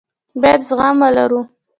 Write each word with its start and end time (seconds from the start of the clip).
بايد 0.41 0.61
زغم 0.69 0.97
ولرو. 1.03 1.41